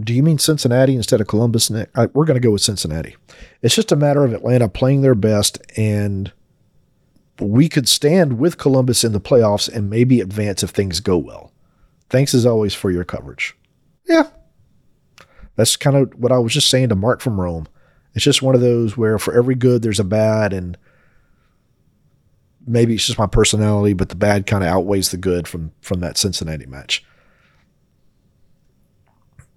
[0.00, 3.16] Do you mean Cincinnati instead of Columbus, we're going to go with Cincinnati.
[3.62, 6.32] It's just a matter of Atlanta playing their best, and
[7.38, 11.52] we could stand with Columbus in the playoffs and maybe advance if things go well.
[12.08, 13.56] Thanks as always for your coverage.
[14.08, 14.28] Yeah.
[15.56, 17.68] That's kind of what I was just saying to Mark from Rome.
[18.14, 20.76] It's just one of those where for every good, there's a bad, and
[22.66, 26.00] maybe it's just my personality, but the bad kind of outweighs the good from, from
[26.00, 27.04] that Cincinnati match.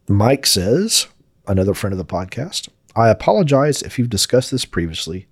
[0.10, 1.08] Mike says,
[1.48, 5.28] another friend of the podcast, I apologize if you've discussed this previously.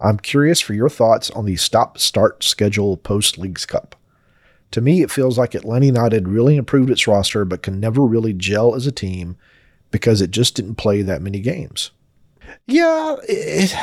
[0.00, 3.94] I'm curious for your thoughts on the stop start schedule post Leagues Cup.
[4.72, 8.32] To me, it feels like Atlanta United really improved its roster, but can never really
[8.32, 9.36] gel as a team
[9.90, 11.92] because it just didn't play that many games.
[12.66, 13.74] Yeah, it,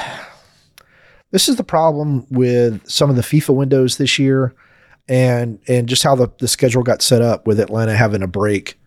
[1.32, 4.54] this is the problem with some of the FIFA windows this year,
[5.08, 8.78] and and just how the, the schedule got set up with Atlanta having a break.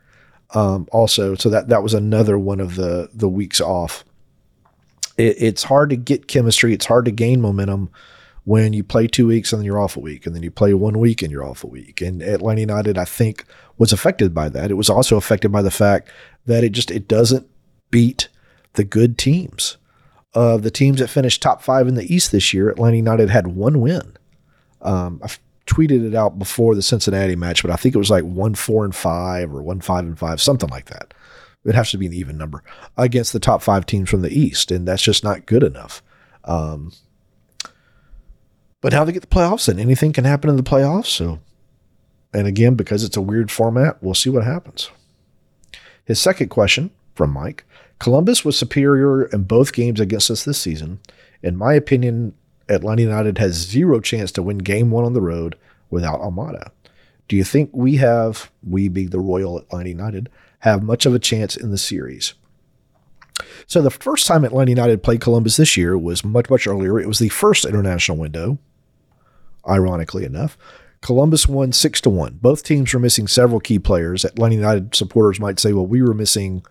[0.54, 4.04] Um, also, so that that was another one of the the weeks off.
[5.16, 6.72] It, it's hard to get chemistry.
[6.72, 7.90] It's hard to gain momentum
[8.44, 10.72] when you play two weeks and then you're off a week, and then you play
[10.72, 12.00] one week and you're off a week.
[12.00, 13.44] And Atlanta United, I think,
[13.76, 14.70] was affected by that.
[14.70, 16.10] It was also affected by the fact
[16.46, 17.48] that it just it doesn't
[17.90, 18.28] beat
[18.74, 19.76] the good teams.
[20.34, 23.46] Of the teams that finished top five in the East this year, Atlanta United had
[23.46, 24.18] one win.
[24.82, 25.22] Um,
[25.66, 28.84] tweeted it out before the Cincinnati match, but I think it was like one four
[28.84, 31.12] and five or one five and five, something like that.
[31.64, 32.62] It has to be an even number
[32.96, 36.02] against the top five teams from the East, and that's just not good enough.
[36.44, 36.92] Um,
[38.80, 41.06] but now they get the playoffs, and anything can happen in the playoffs.
[41.06, 41.40] So,
[42.32, 44.90] and again, because it's a weird format, we'll see what happens.
[46.04, 47.64] His second question from Mike
[47.98, 51.00] Columbus was superior in both games against us this season.
[51.42, 52.34] In my opinion,
[52.68, 55.56] Atlanta United has zero chance to win game one on the road
[55.90, 56.70] without Almada.
[57.28, 60.28] Do you think we have, we being the Royal Atlanta United,
[60.60, 62.34] have much of a chance in the series?
[63.66, 66.98] So the first time Atlanta United played Columbus this year was much, much earlier.
[66.98, 68.58] It was the first international window,
[69.68, 70.56] ironically enough.
[71.02, 72.38] Columbus won six to one.
[72.40, 74.24] Both teams were missing several key players.
[74.24, 76.64] Atlanta United supporters might say, well, we were missing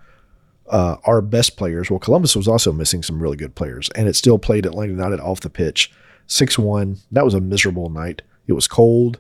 [0.70, 1.90] uh, our best players.
[1.90, 5.20] Well, Columbus was also missing some really good players, and it still played Atlanta United
[5.20, 5.92] off the pitch,
[6.28, 6.98] six one.
[7.12, 8.22] That was a miserable night.
[8.48, 9.20] It was cold.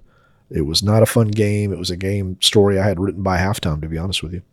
[0.49, 1.73] It was not a fun game.
[1.73, 4.43] It was a game story I had written by halftime, to be honest with you.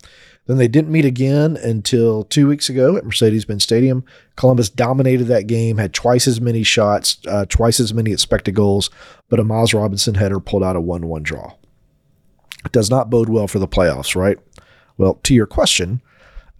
[0.46, 4.04] Then they didn't meet again until two weeks ago at Mercedes Benz Stadium.
[4.34, 8.90] Columbus dominated that game, had twice as many shots, uh, twice as many expected goals,
[9.28, 11.52] but a Miles Robinson header pulled out a 1 1 draw.
[12.64, 14.38] It does not bode well for the playoffs, right?
[14.96, 16.00] Well, to your question,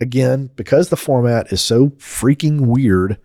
[0.03, 3.19] again, because the format is so freaking weird,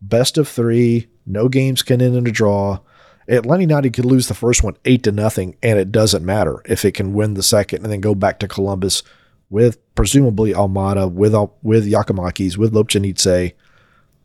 [0.00, 2.80] best of three, no games can end in a draw.
[3.28, 6.84] Atlanta United could lose the first one eight to nothing, and it doesn't matter if
[6.84, 9.02] it can win the second and then go back to Columbus
[9.48, 13.52] with presumably Almada, with with Giakoumakis, with Lobjanidze,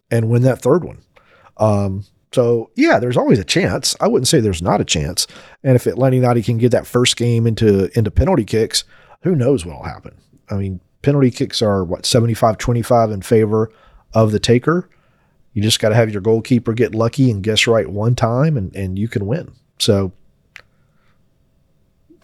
[0.09, 0.99] and win that third one.
[1.57, 3.95] Um, so yeah, there's always a chance.
[3.99, 5.27] I wouldn't say there's not a chance.
[5.63, 8.83] And if Atlanta United can get that first game into into penalty kicks,
[9.21, 10.15] who knows what'll happen?
[10.49, 13.71] I mean, penalty kicks are what 75-25 in favor
[14.13, 14.89] of the taker.
[15.53, 18.75] You just got to have your goalkeeper get lucky and guess right one time, and
[18.75, 19.53] and you can win.
[19.79, 20.11] So,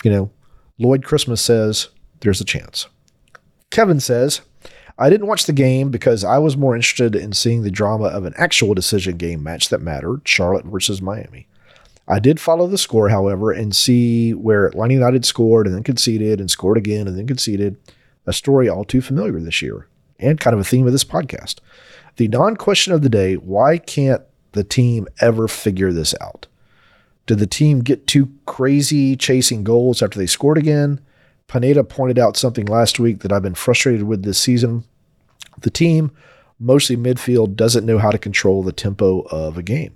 [0.03, 0.31] you know,
[0.77, 1.87] Lloyd Christmas says
[2.19, 2.87] there's a chance.
[3.71, 4.41] Kevin says,
[4.99, 8.25] I didn't watch the game because I was more interested in seeing the drama of
[8.25, 11.47] an actual decision game match that mattered Charlotte versus Miami.
[12.05, 16.41] I did follow the score, however, and see where Atlanta United scored and then conceded
[16.41, 17.77] and scored again and then conceded.
[18.25, 19.87] A story all too familiar this year
[20.19, 21.55] and kind of a theme of this podcast.
[22.15, 24.21] The non question of the day why can't
[24.53, 26.47] the team ever figure this out?
[27.25, 30.99] Did the team get too crazy chasing goals after they scored again?
[31.47, 34.83] Pineda pointed out something last week that I've been frustrated with this season.
[35.59, 36.11] The team,
[36.59, 39.93] mostly midfield, doesn't know how to control the tempo of a game.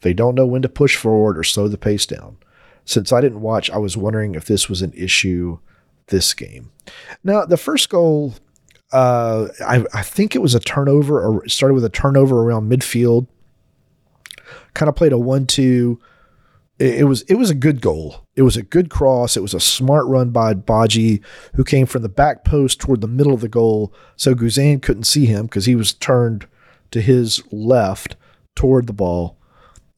[0.00, 2.38] They don't know when to push forward or slow the pace down.
[2.84, 5.58] Since I didn't watch, I was wondering if this was an issue
[6.08, 6.70] this game.
[7.22, 8.34] Now, the first goal,
[8.92, 13.26] uh, I, I think it was a turnover or started with a turnover around midfield.
[14.74, 16.00] Kind of played a one-two
[16.78, 18.26] it, was it was a good goal.
[18.36, 19.36] It was a good cross.
[19.36, 21.22] It was a smart run by Badji,
[21.54, 25.04] who came from the back post toward the middle of the goal, so Guzan couldn't
[25.04, 26.46] see him because he was turned
[26.92, 28.16] to his left
[28.54, 29.36] toward the ball.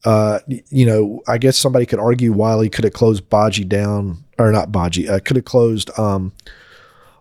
[0.03, 4.51] Uh, you know, I guess somebody could argue Wiley could have closed Badji down, or
[4.51, 6.33] not Badji, uh, could have closed um,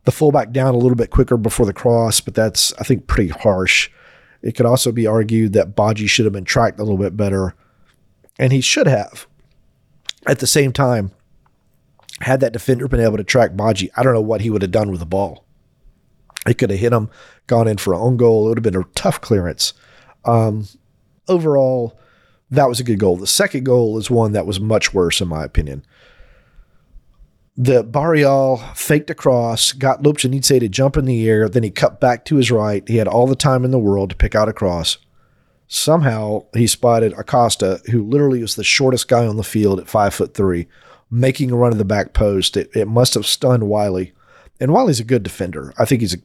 [0.04, 3.28] the fullback down a little bit quicker before the cross, but that's I think pretty
[3.28, 3.90] harsh.
[4.42, 7.54] It could also be argued that Badji should have been tracked a little bit better,
[8.38, 9.26] and he should have.
[10.26, 11.12] At the same time,
[12.20, 14.70] had that defender been able to track Badji, I don't know what he would have
[14.70, 15.44] done with the ball.
[16.46, 17.11] He could have hit him,
[17.46, 18.46] gone in for an own goal.
[18.46, 19.74] It would have been a tough clearance.
[20.24, 20.66] Um,
[21.28, 21.98] overall,
[22.50, 23.16] that was a good goal.
[23.16, 25.85] The second goal is one that was much worse, in my opinion.
[27.62, 32.25] The Barreal faked across, got Lobjanidze to jump in the air, then he cut back
[32.25, 32.88] to his right.
[32.88, 34.96] He had all the time in the world to pick out a cross.
[35.68, 40.14] Somehow he spotted Acosta, who literally was the shortest guy on the field at five
[40.14, 40.68] foot three,
[41.11, 42.57] making a run to the back post.
[42.57, 44.14] It, it must have stunned Wiley.
[44.59, 45.75] And Wiley's a good defender.
[45.79, 46.18] I think he's a,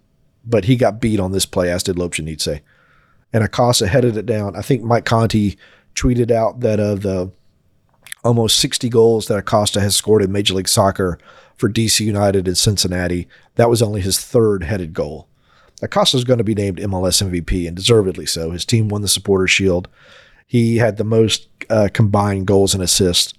[0.45, 2.61] but he got beat on this play, as did Lobjanidze.
[3.33, 4.55] And Acosta headed it down.
[4.55, 5.57] I think Mike Conti
[5.95, 7.29] tweeted out that of the
[8.25, 11.19] almost 60 goals that Acosta has scored in Major League Soccer
[11.55, 15.27] for DC United and Cincinnati, that was only his third headed goal.
[15.81, 18.51] Acosta is going to be named MLS MVP and deservedly so.
[18.51, 19.87] His team won the Supporter Shield.
[20.47, 23.33] He had the most uh, combined goals and assists,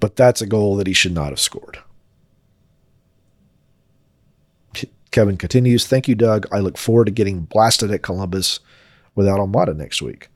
[0.00, 1.78] but that's a goal that he should not have scored.
[5.10, 6.46] Kevin continues, Thank you, Doug.
[6.52, 8.60] I look forward to getting blasted at Columbus
[9.14, 10.28] without Almada next week.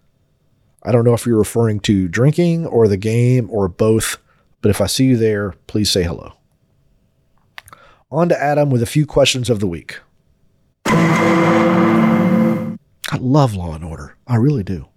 [0.84, 4.18] I don't know if you're referring to drinking or the game or both,
[4.60, 6.34] but if I see you there, please say hello.
[8.10, 9.98] On to Adam with a few questions of the week.
[10.86, 12.76] I
[13.18, 14.16] love Law and Order.
[14.26, 14.88] I really do.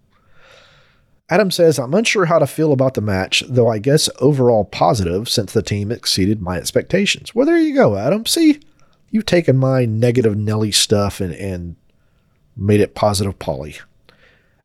[1.30, 5.28] Adam says, I'm unsure how to feel about the match, though I guess overall positive
[5.28, 7.36] since the team exceeded my expectations.
[7.36, 8.26] Well, there you go, Adam.
[8.26, 8.62] See,
[9.10, 11.76] you've taken my negative Nelly stuff and, and
[12.56, 13.76] made it positive Polly.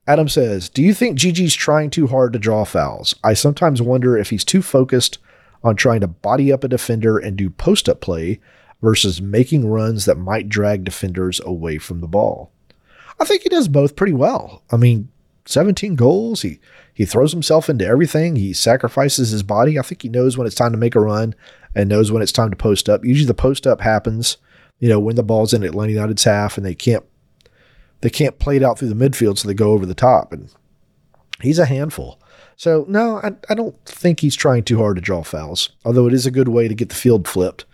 [0.07, 3.15] Adam says, Do you think Gigi's trying too hard to draw fouls?
[3.23, 5.19] I sometimes wonder if he's too focused
[5.63, 8.41] on trying to body up a defender and do post up play
[8.83, 12.51] versus making runs that might drag defenders away from the ball.
[13.21, 14.63] I think he does both pretty well.
[14.73, 15.09] I mean,
[15.47, 16.43] 17 goals.
[16.43, 16.59] He
[16.93, 18.37] he throws himself into everything.
[18.37, 19.79] He sacrifices his body.
[19.79, 21.35] I think he knows when it's time to make a run
[21.75, 23.05] and knows when it's time to post up.
[23.05, 24.37] Usually the post up happens,
[24.79, 27.05] you know, when the ball's in Atlanta United's half and they can't
[28.03, 30.33] they can't play it out through the midfield, so they go over the top.
[30.33, 30.53] And
[31.41, 32.21] he's a handful.
[32.57, 35.71] So no, I, I don't think he's trying too hard to draw fouls.
[35.85, 37.65] Although it is a good way to get the field flipped.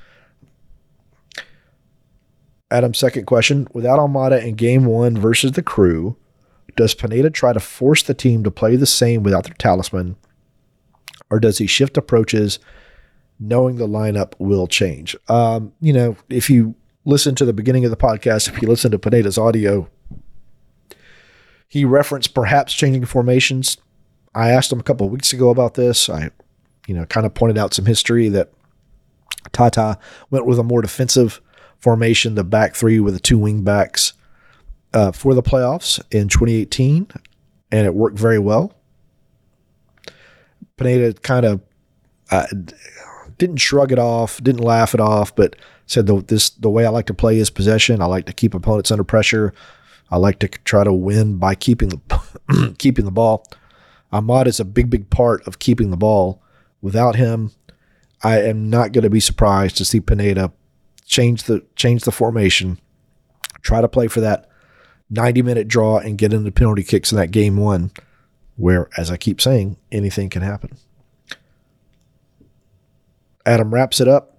[2.70, 6.16] Adam's second question without Almada in game one versus the crew,
[6.76, 10.16] does Pineda try to force the team to play the same without their talisman,
[11.30, 12.58] or does he shift approaches
[13.40, 15.16] knowing the lineup will change?
[15.28, 16.74] Um, you know, if you
[17.06, 19.88] listen to the beginning of the podcast, if you listen to Pineda's audio,
[21.68, 23.76] he referenced perhaps changing formations.
[24.34, 26.08] I asked him a couple of weeks ago about this.
[26.08, 26.30] I,
[26.86, 28.50] you know, kind of pointed out some history that
[29.52, 29.98] Tata
[30.30, 31.40] went with a more defensive
[31.78, 34.14] formation, the back three with the two wing backs
[34.94, 37.08] uh, for the playoffs in 2018,
[37.70, 38.72] and it worked very well.
[40.76, 41.60] Pineda kind of
[42.30, 42.46] uh,
[43.36, 45.56] didn't shrug it off, didn't laugh it off, but
[45.86, 48.00] said the, this the way I like to play is possession.
[48.00, 49.52] I like to keep opponents under pressure.
[50.10, 53.46] I like to try to win by keeping the keeping the ball.
[54.12, 56.42] Almada is a big, big part of keeping the ball.
[56.80, 57.52] Without him,
[58.22, 60.52] I am not going to be surprised to see Pineda
[61.04, 62.78] change the change the formation,
[63.62, 64.48] try to play for that
[65.10, 67.90] 90 minute draw and get into penalty kicks in that game one,
[68.56, 70.76] where, as I keep saying, anything can happen.
[73.46, 74.34] Adam wraps it up.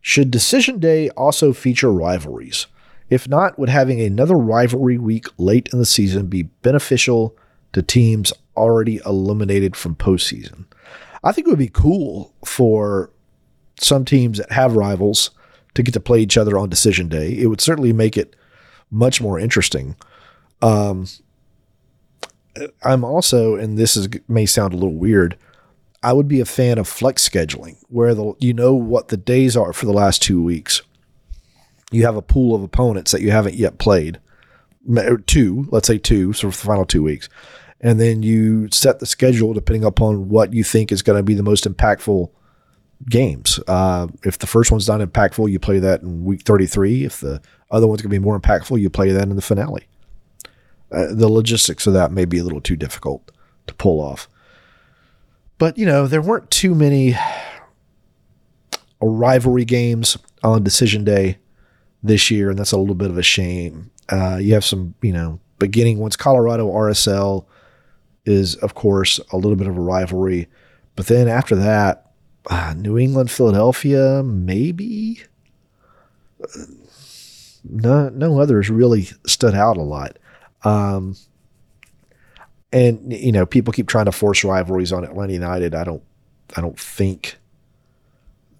[0.00, 2.66] Should decision day also feature rivalries?
[3.14, 7.36] If not, would having another rivalry week late in the season be beneficial
[7.72, 10.64] to teams already eliminated from postseason?
[11.22, 13.12] I think it would be cool for
[13.80, 15.30] some teams that have rivals
[15.74, 17.30] to get to play each other on decision day.
[17.38, 18.34] It would certainly make it
[18.90, 19.94] much more interesting.
[20.60, 21.06] Um,
[22.82, 25.38] I'm also, and this is may sound a little weird,
[26.02, 29.56] I would be a fan of flex scheduling, where the you know what the days
[29.56, 30.82] are for the last two weeks.
[31.94, 34.20] You have a pool of opponents that you haven't yet played,
[35.26, 37.28] two, let's say two, so for the final two weeks,
[37.80, 41.34] and then you set the schedule depending upon what you think is going to be
[41.34, 42.30] the most impactful
[43.08, 43.60] games.
[43.68, 47.04] Uh, if the first one's not impactful, you play that in week 33.
[47.04, 47.40] If the
[47.70, 49.86] other one's going to be more impactful, you play that in the finale.
[50.90, 53.30] Uh, the logistics of that may be a little too difficult
[53.66, 54.28] to pull off.
[55.58, 57.16] But, you know, there weren't too many
[59.00, 61.38] rivalry games on decision day
[62.04, 63.90] this year, and that's a little bit of a shame.
[64.10, 67.46] Uh, you have some, you know, beginning once Colorado RSL
[68.26, 70.46] is, of course, a little bit of a rivalry.
[70.94, 72.12] But then after that,
[72.48, 75.22] uh, New England, Philadelphia, maybe.
[77.64, 80.18] No, no others really stood out a lot.
[80.62, 81.16] Um,
[82.70, 85.74] and you know, people keep trying to force rivalries on Atlanta United.
[85.74, 86.02] I don't,
[86.54, 87.38] I don't think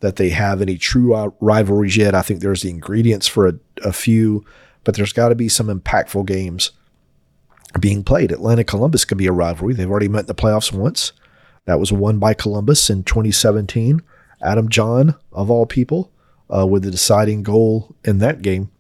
[0.05, 2.15] that they have any true rivalries yet.
[2.15, 4.45] I think there's the ingredients for a, a few,
[4.85, 6.73] but there's got to be some impactful games
[7.81, 8.31] being played.
[8.31, 9.73] Atlanta Columbus could be a rivalry.
[9.73, 11.13] They've already met in the playoffs once.
[11.65, 14.03] That was won by Columbus in 2017.
[14.43, 16.13] Adam Jahn, of all people,
[16.55, 18.71] uh, with the deciding goal in that game.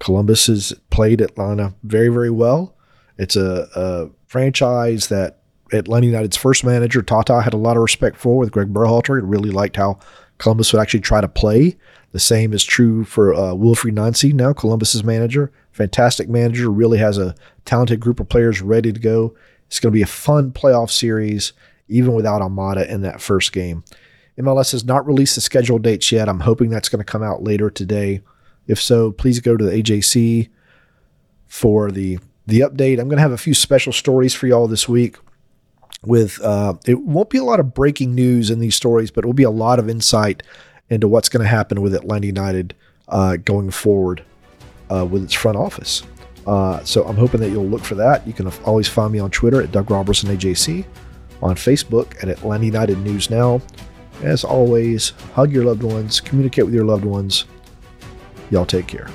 [0.00, 2.74] Columbus has played Atlanta very, very well.
[3.16, 5.41] It's a, a franchise that
[5.72, 9.18] Atlanta United's first manager, Tata, had a lot of respect for with Greg Berhalter.
[9.18, 9.98] He really liked how
[10.38, 11.76] Columbus would actually try to play.
[12.12, 15.50] The same is true for uh, Wilfried Nancy, now Columbus's manager.
[15.72, 19.34] Fantastic manager, really has a talented group of players ready to go.
[19.66, 21.54] It's going to be a fun playoff series,
[21.88, 23.84] even without Almada in that first game.
[24.38, 26.28] MLS has not released the schedule dates yet.
[26.28, 28.22] I'm hoping that's going to come out later today.
[28.66, 30.48] If so, please go to the AJC
[31.46, 32.98] for the the update.
[32.98, 35.16] I'm going to have a few special stories for y'all this week.
[36.04, 39.26] With uh, it won't be a lot of breaking news in these stories, but it
[39.26, 40.42] will be a lot of insight
[40.90, 42.74] into what's going to happen with Atlanta United
[43.08, 44.24] uh, going forward
[44.90, 46.02] uh, with its front office.
[46.46, 48.26] Uh, so I'm hoping that you'll look for that.
[48.26, 50.84] You can always find me on Twitter at Doug Roberson AJC,
[51.40, 53.60] on Facebook at Atlanta United News Now.
[54.22, 57.44] As always, hug your loved ones, communicate with your loved ones.
[58.50, 59.08] Y'all take care.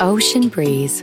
[0.00, 1.02] Ocean breeze,